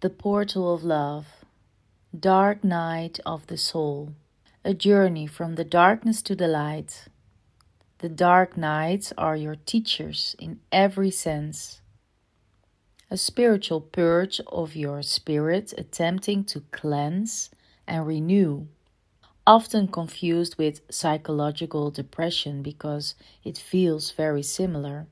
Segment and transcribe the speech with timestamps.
[0.00, 1.44] The Portal of Love,
[2.18, 4.14] Dark Night of the Soul,
[4.64, 7.04] a journey from the darkness to the light.
[7.98, 11.82] The dark nights are your teachers in every sense.
[13.10, 17.50] A spiritual purge of your spirit attempting to cleanse
[17.86, 18.68] and renew,
[19.46, 25.08] often confused with psychological depression because it feels very similar.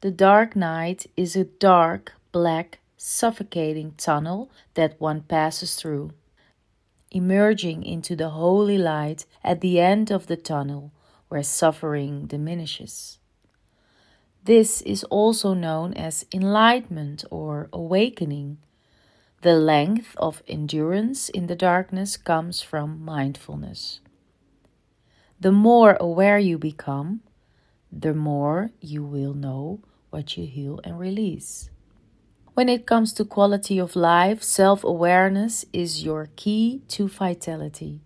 [0.00, 6.12] The dark night is a dark, black, suffocating tunnel that one passes through,
[7.10, 10.92] emerging into the holy light at the end of the tunnel
[11.28, 13.18] where suffering diminishes.
[14.44, 18.58] This is also known as enlightenment or awakening.
[19.42, 24.00] The length of endurance in the darkness comes from mindfulness.
[25.40, 27.22] The more aware you become,
[27.90, 31.70] the more you will know what you heal and release.
[32.56, 38.00] When it comes to quality of life, self awareness is your key to vitality.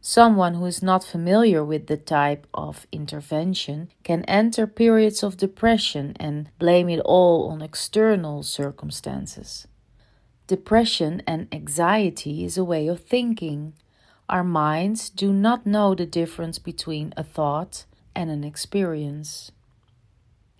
[0.00, 6.16] Someone who is not familiar with the type of intervention can enter periods of depression
[6.20, 9.66] and blame it all on external circumstances.
[10.46, 13.72] Depression and anxiety is a way of thinking.
[14.28, 19.50] Our minds do not know the difference between a thought and an experience.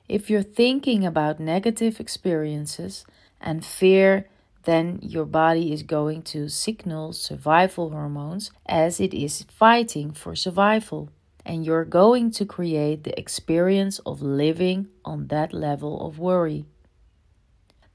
[0.09, 3.05] If you're thinking about negative experiences
[3.41, 4.29] and fear,
[4.65, 11.11] then your body is going to signal survival hormones as it is fighting for survival.
[11.45, 16.65] And you're going to create the experience of living on that level of worry.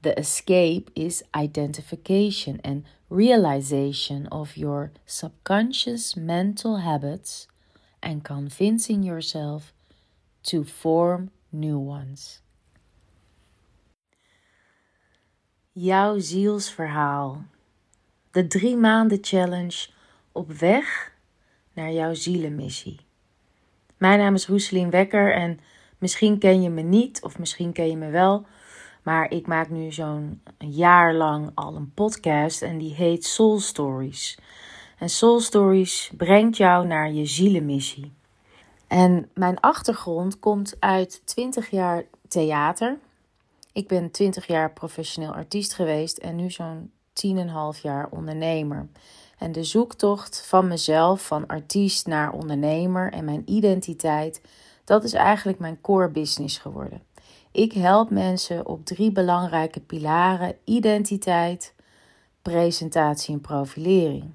[0.02, 7.48] The escape is identification and realization of your subconscious mental habits
[8.02, 9.72] and convincing yourself
[10.44, 12.42] to form new ones.
[15.72, 17.44] Jouw zielsverhaal.
[18.30, 19.88] De drie maanden challenge
[20.32, 21.12] op weg
[21.72, 23.00] naar jouw zielenmissie.
[23.96, 25.60] Mijn naam is Roeselien Wekker en
[25.98, 28.46] misschien ken je me niet of misschien ken je me wel.
[29.02, 34.38] Maar ik maak nu zo'n jaar lang al een podcast en die heet Soul Stories.
[34.98, 38.12] En Soul Stories brengt jou naar je zielenmissie.
[38.88, 42.98] En mijn achtergrond komt uit 20 jaar theater.
[43.72, 46.90] Ik ben 20 jaar professioneel artiest geweest en nu zo'n
[47.76, 48.88] 10,5 jaar ondernemer.
[49.38, 54.40] En de zoektocht van mezelf, van artiest naar ondernemer en mijn identiteit,
[54.84, 57.02] dat is eigenlijk mijn core business geworden.
[57.52, 61.74] Ik help mensen op drie belangrijke pilaren: identiteit,
[62.42, 64.30] presentatie en profilering.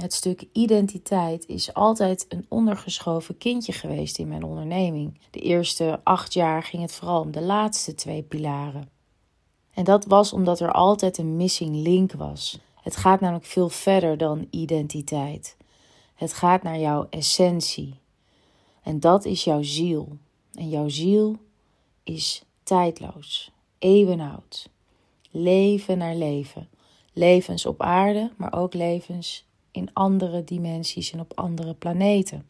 [0.00, 5.20] Het stuk identiteit is altijd een ondergeschoven kindje geweest in mijn onderneming.
[5.30, 8.88] De eerste acht jaar ging het vooral om de laatste twee pilaren.
[9.74, 12.58] En dat was omdat er altijd een missing link was.
[12.82, 15.56] Het gaat namelijk veel verder dan identiteit.
[16.14, 17.94] Het gaat naar jouw essentie.
[18.82, 20.16] En dat is jouw ziel.
[20.54, 21.36] En jouw ziel
[22.04, 24.68] is tijdloos, eeuwenoud.
[25.30, 26.68] Leven naar leven.
[27.12, 32.46] Levens op aarde, maar ook levens in andere dimensies en op andere planeten.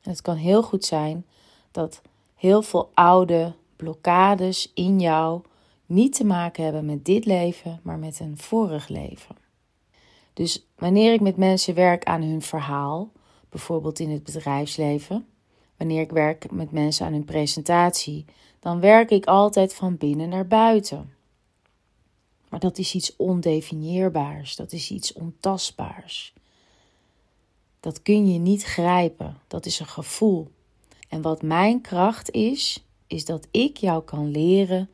[0.00, 1.26] En het kan heel goed zijn
[1.70, 2.02] dat
[2.34, 5.42] heel veel oude blokkades in jou
[5.86, 9.36] niet te maken hebben met dit leven, maar met een vorig leven.
[10.32, 13.10] Dus wanneer ik met mensen werk aan hun verhaal,
[13.48, 15.26] bijvoorbeeld in het bedrijfsleven,
[15.76, 18.24] wanneer ik werk met mensen aan hun presentatie,
[18.60, 21.15] dan werk ik altijd van binnen naar buiten.
[22.56, 26.34] Maar dat is iets ondefinieerbaars, dat is iets ontastbaars.
[27.80, 30.50] Dat kun je niet grijpen, dat is een gevoel.
[31.08, 34.90] En wat mijn kracht is, is dat ik jou kan leren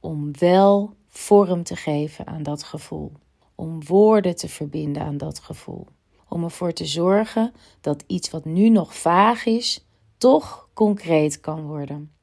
[0.00, 3.12] om wel vorm te geven aan dat gevoel.
[3.54, 5.86] Om woorden te verbinden aan dat gevoel.
[6.28, 9.84] Om ervoor te zorgen dat iets wat nu nog vaag is,
[10.18, 12.13] toch concreet kan worden.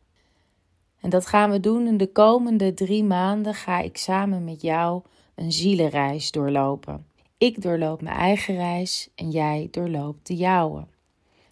[1.02, 3.54] En dat gaan we doen in de komende drie maanden.
[3.54, 5.02] Ga ik samen met jou
[5.36, 7.06] een zielenreis doorlopen.
[7.38, 10.86] Ik doorloop mijn eigen reis en jij doorloopt de jouwe.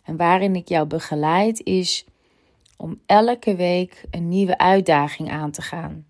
[0.03, 2.05] En waarin ik jou begeleid is
[2.77, 6.05] om elke week een nieuwe uitdaging aan te gaan.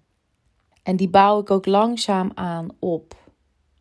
[0.83, 3.15] En die bouw ik ook langzaam aan op.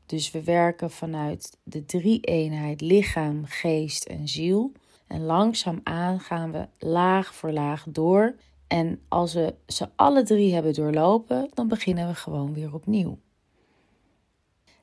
[0.07, 4.73] Dus we werken vanuit de drie-eenheid lichaam, geest en ziel.
[5.07, 8.35] En langzaam aan gaan we laag voor laag door.
[8.69, 13.19] En als we ze alle drie hebben doorlopen, dan beginnen we gewoon weer opnieuw.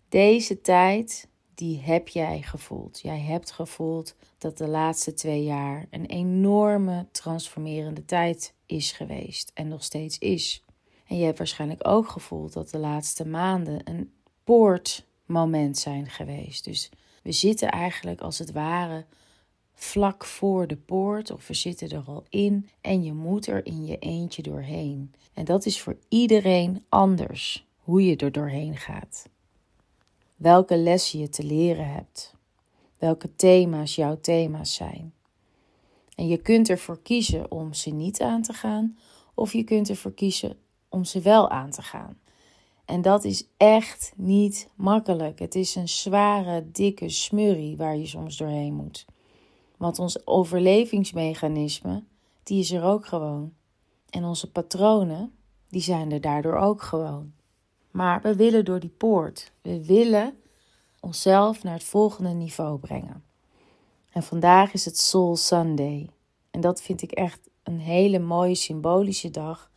[0.10, 3.00] Deze tijd, die heb jij gevoeld.
[3.02, 9.68] Jij hebt gevoeld dat de laatste twee jaar een enorme transformerende tijd is geweest en
[9.68, 10.64] nog steeds is.
[11.08, 16.64] En je hebt waarschijnlijk ook gevoeld dat de laatste maanden een poortmoment zijn geweest.
[16.64, 16.90] Dus
[17.24, 19.06] we zitten eigenlijk als het ware
[19.76, 23.86] vlak voor de poort of we zitten er al in en je moet er in
[23.86, 25.14] je eentje doorheen.
[25.34, 29.30] En dat is voor iedereen anders hoe je er doorheen gaat.
[30.36, 32.36] Welke lessen je te leren hebt.
[32.98, 35.14] Welke thema's jouw thema's zijn.
[36.16, 38.98] En je kunt ervoor kiezen om ze niet aan te gaan
[39.34, 40.58] of je kunt ervoor kiezen
[40.90, 42.18] om ze wel aan te gaan.
[42.86, 45.40] En dat is echt niet makkelijk.
[45.40, 49.06] Het is een zware, dikke smurrie waar je soms doorheen moet.
[49.78, 52.04] Want ons overlevingsmechanisme,
[52.44, 53.54] die is er ook gewoon.
[54.10, 55.32] En onze patronen,
[55.70, 57.34] die zijn er daardoor ook gewoon.
[57.92, 59.52] Maar we willen door die poort.
[59.62, 60.38] We willen
[61.00, 63.24] onszelf naar het volgende niveau brengen.
[64.12, 66.10] En vandaag is het Soul Sunday.
[66.52, 69.72] En dat vind ik echt een hele mooie symbolische dag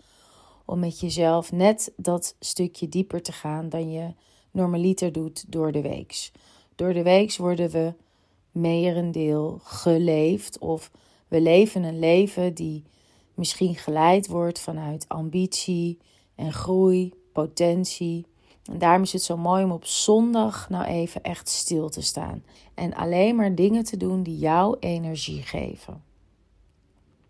[0.64, 4.14] om met jezelf net dat stukje dieper te gaan dan je
[4.50, 6.32] normaliter doet door de weeks.
[6.74, 7.94] Door de weeks worden we
[8.52, 10.90] merendeel geleefd of
[11.28, 12.84] we leven een leven die
[13.34, 15.98] misschien geleid wordt vanuit ambitie
[16.34, 18.26] en groei, potentie.
[18.64, 22.42] En daarom is het zo mooi om op zondag nou even echt stil te staan
[22.74, 26.02] en alleen maar dingen te doen die jouw energie geven.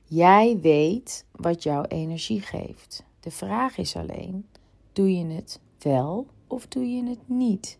[0.04, 3.04] Jij weet wat jouw energie geeft.
[3.20, 4.46] De vraag is alleen:
[4.92, 7.78] doe je het wel of doe je het niet?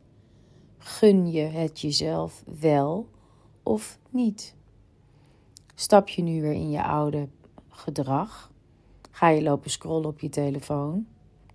[0.79, 3.09] Gun je het jezelf wel
[3.69, 4.55] of niet?
[5.75, 7.29] Stap je nu weer in je oude
[7.69, 8.51] gedrag?
[9.11, 11.07] Ga je lopen scrollen op je telefoon?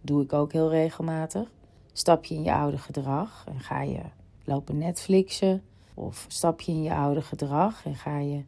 [0.01, 1.51] Doe ik ook heel regelmatig.
[1.94, 4.01] Stap je in je oude gedrag en ga je
[4.44, 5.63] lopen Netflixen?
[5.94, 8.44] Of stap je in je oude gedrag en ga je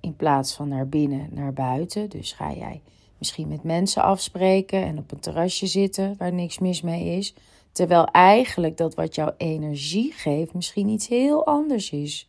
[0.00, 2.10] in plaats van naar binnen naar buiten?
[2.10, 2.82] Dus ga jij
[3.18, 7.34] misschien met mensen afspreken en op een terrasje zitten waar niks mis mee is.
[7.72, 12.28] Terwijl eigenlijk dat wat jouw energie geeft misschien iets heel anders is.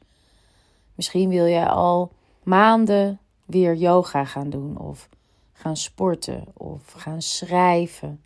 [0.95, 2.11] Misschien wil je al
[2.43, 5.09] maanden weer yoga gaan doen of
[5.53, 8.21] gaan sporten of gaan schrijven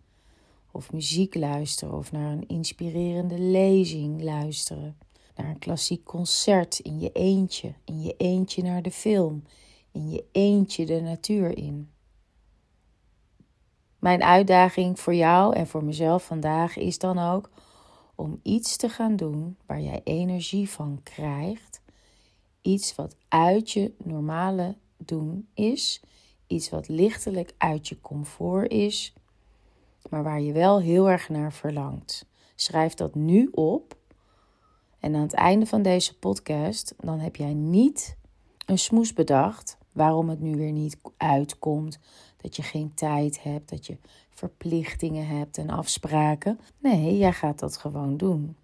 [0.71, 4.97] of muziek luisteren of naar een inspirerende lezing luisteren.
[5.35, 9.43] Naar een klassiek concert in je eentje, in je eentje naar de film,
[9.91, 11.89] in je eentje de natuur in.
[13.99, 17.49] Mijn uitdaging voor jou en voor mezelf vandaag is dan ook
[18.15, 21.81] om iets te gaan doen waar jij energie van krijgt.
[22.61, 26.01] Iets wat uit je normale doen is.
[26.47, 29.13] Iets wat lichtelijk uit je comfort is,
[30.09, 32.25] maar waar je wel heel erg naar verlangt.
[32.55, 33.97] Schrijf dat nu op.
[34.99, 38.17] En aan het einde van deze podcast, dan heb jij niet
[38.65, 41.99] een smoes bedacht waarom het nu weer niet uitkomt,
[42.37, 43.97] dat je geen tijd hebt, dat je
[44.29, 46.59] verplichtingen hebt en afspraken.
[46.77, 48.55] Nee, jij gaat dat gewoon doen.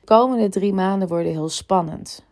[0.00, 2.24] De komende drie maanden worden heel spannend,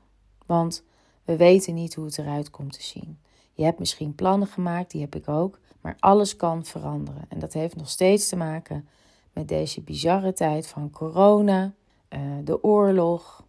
[0.47, 0.85] want
[1.25, 3.19] we weten niet hoe het eruit komt te zien.
[3.53, 7.25] Je hebt misschien plannen gemaakt, die heb ik ook, maar alles kan veranderen.
[7.29, 8.89] En dat heeft nog steeds te maken
[9.33, 11.75] met deze bizarre tijd van corona,
[12.09, 13.45] eh, de oorlog,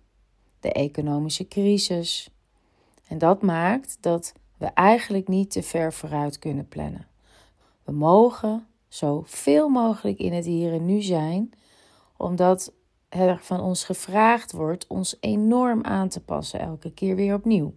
[0.60, 2.30] de economische crisis.
[3.08, 7.08] En dat maakt dat we eigenlijk niet te ver vooruit kunnen plannen.
[7.84, 11.52] We mogen zo veel mogelijk in het hier en nu zijn,
[12.18, 12.74] omdat
[13.10, 17.74] er van ons gevraagd wordt ons enorm aan te passen elke keer weer opnieuw.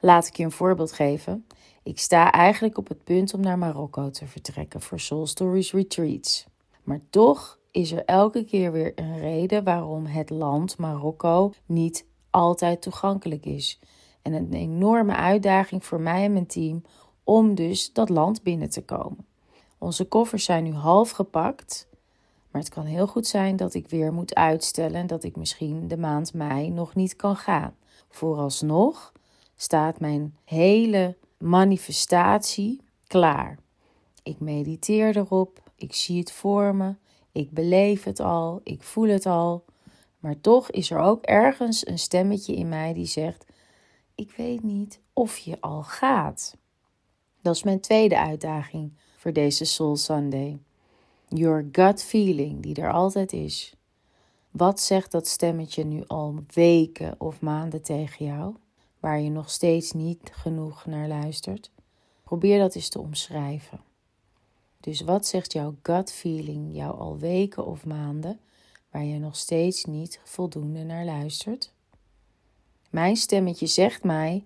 [0.00, 1.46] Laat ik je een voorbeeld geven.
[1.82, 6.46] Ik sta eigenlijk op het punt om naar Marokko te vertrekken voor Soul Stories Retreats.
[6.82, 12.82] Maar toch is er elke keer weer een reden waarom het land Marokko niet altijd
[12.82, 13.80] toegankelijk is.
[14.22, 16.82] En een enorme uitdaging voor mij en mijn team
[17.24, 19.26] om dus dat land binnen te komen.
[19.78, 21.88] Onze koffers zijn nu half gepakt,
[22.50, 25.88] maar het kan heel goed zijn dat ik weer moet uitstellen en dat ik misschien
[25.88, 27.74] de maand mei nog niet kan gaan.
[28.08, 29.12] Vooralsnog
[29.56, 33.58] staat mijn hele manifestatie klaar.
[34.22, 36.94] Ik mediteer erop, ik zie het voor me,
[37.32, 39.64] ik beleef het al, ik voel het al.
[40.18, 43.46] Maar toch is er ook ergens een stemmetje in mij die zegt:
[44.14, 46.56] ik weet niet of je al gaat.
[47.42, 50.58] Dat is mijn tweede uitdaging voor deze Soul Sunday.
[51.34, 53.74] Your gut feeling, die er altijd is.
[54.50, 58.54] Wat zegt dat stemmetje nu al weken of maanden tegen jou,
[59.00, 61.70] waar je nog steeds niet genoeg naar luistert?
[62.24, 63.80] Probeer dat eens te omschrijven.
[64.80, 68.40] Dus wat zegt jouw gut feeling jou al weken of maanden,
[68.90, 71.72] waar je nog steeds niet voldoende naar luistert?
[72.90, 74.44] Mijn stemmetje zegt mij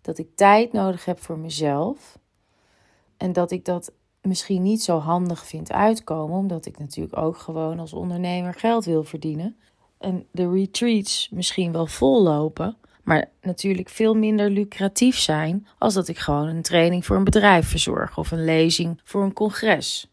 [0.00, 2.18] dat ik tijd nodig heb voor mezelf
[3.16, 3.92] en dat ik dat
[4.24, 9.04] misschien niet zo handig vind uitkomen, omdat ik natuurlijk ook gewoon als ondernemer geld wil
[9.04, 9.56] verdienen.
[9.98, 16.18] En de retreats misschien wel vollopen, maar natuurlijk veel minder lucratief zijn als dat ik
[16.18, 20.08] gewoon een training voor een bedrijf verzorg of een lezing voor een congres.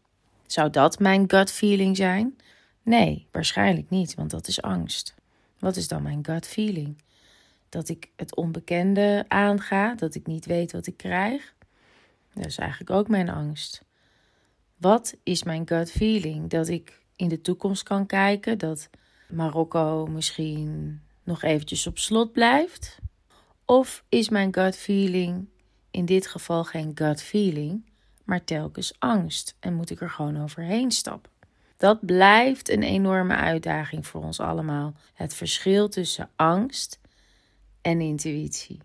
[0.45, 2.37] Zou dat mijn gut feeling zijn?
[2.83, 5.15] Nee, waarschijnlijk niet, want dat is angst.
[5.59, 7.01] Wat is dan mijn gut feeling?
[7.69, 11.53] Dat ik het onbekende aanga, dat ik niet weet wat ik krijg.
[12.33, 13.83] Dat is eigenlijk ook mijn angst.
[14.81, 16.49] Wat is mijn gut feeling?
[16.49, 18.89] Dat ik in de toekomst kan kijken, dat
[19.29, 22.97] Marokko misschien nog eventjes op slot blijft?
[23.65, 25.47] Of is mijn gut feeling
[25.91, 27.85] in dit geval geen gut feeling,
[28.23, 31.31] maar telkens angst en moet ik er gewoon overheen stappen?
[31.77, 34.93] Dat blijft een enorme uitdaging voor ons allemaal.
[35.13, 36.99] Het verschil tussen angst
[37.81, 38.79] en intuïtie.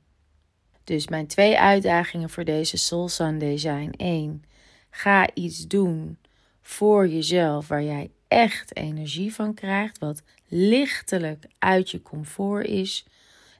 [0.85, 4.45] Dus mijn twee uitdagingen voor deze Soul Sunday zijn: 1.
[4.97, 6.19] Ga iets doen
[6.63, 13.07] voor jezelf waar jij echt energie van krijgt, wat lichtelijk uit je comfort is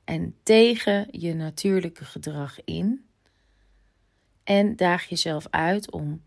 [0.05, 3.05] en tegen je natuurlijke gedrag in.
[4.45, 6.23] En daag jezelf uit om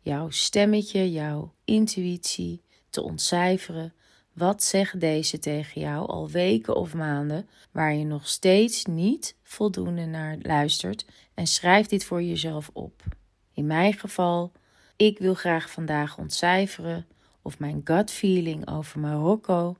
[0.00, 3.94] jouw stemmetje, jouw intuïtie te ontcijferen.
[4.32, 10.06] Wat zegt deze tegen jou al weken of maanden waar je nog steeds niet voldoende
[10.06, 11.04] naar luistert
[11.34, 13.18] en schrijf dit voor jezelf op.
[13.60, 14.52] In mijn geval,
[14.96, 17.06] ik wil graag vandaag ontcijferen
[17.42, 19.76] of mijn gut feeling over Marokko,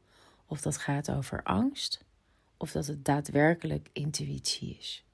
[0.47, 2.05] of dat gaat over angst,
[2.57, 5.05] of dat het daadwerkelijk intuïtie is.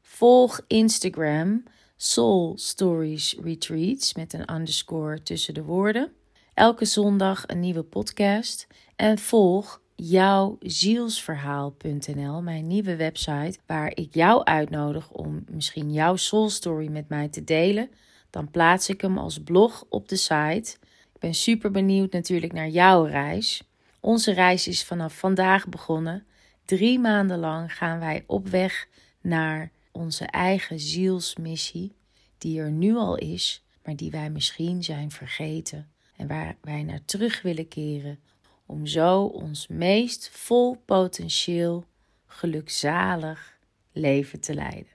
[0.00, 1.62] Volg Instagram
[1.96, 6.12] Soul Stories Retreats met een underscore tussen de woorden.
[6.54, 8.66] Elke zondag een nieuwe podcast.
[8.96, 16.88] En volg jouwzielsverhaal.nl, mijn nieuwe website, waar ik jou uitnodig om misschien jouw soul story
[16.88, 17.90] met mij te delen.
[18.30, 20.76] Dan plaats ik hem als blog op de site.
[21.14, 23.62] Ik ben super benieuwd natuurlijk naar jouw reis.
[24.00, 26.26] Onze reis is vanaf vandaag begonnen.
[26.64, 28.86] Drie maanden lang gaan wij op weg
[29.20, 31.94] naar onze eigen zielsmissie,
[32.38, 37.04] die er nu al is, maar die wij misschien zijn vergeten en waar wij naar
[37.04, 38.18] terug willen keren
[38.66, 41.84] om zo ons meest vol potentieel
[42.26, 43.58] gelukzalig
[43.92, 44.92] leven te leiden.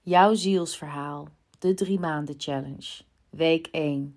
[0.00, 4.14] Jouw zielsverhaal, de drie maanden challenge, week 1.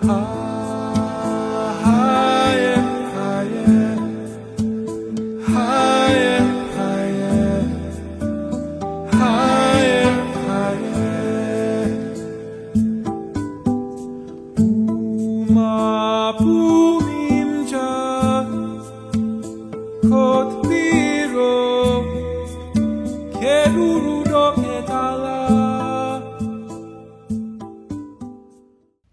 [0.00, 0.57] Higher,